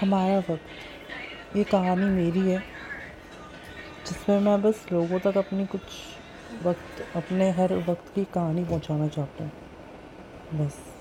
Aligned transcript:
हमारा 0.00 0.38
वक्त। 0.38 1.56
ये 1.56 1.64
कहानी 1.64 2.04
मेरी 2.04 2.40
है, 2.40 2.58
जिसमें 4.06 4.40
मैं 4.40 4.62
बस 4.62 4.86
लोगों 4.92 5.18
तक 5.18 5.36
अपनी 5.36 5.66
कुछ 5.66 5.82
वक्त, 6.62 7.16
अपने 7.16 7.50
हर 7.50 7.74
वक्त 7.74 8.14
की 8.14 8.24
कहानी 8.24 8.64
पहुंचाना 8.64 9.08
चाहता 9.08 9.44
हूँ। 9.44 9.52
बस। 10.54 10.97